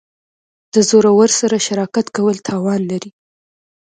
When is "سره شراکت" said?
1.39-2.07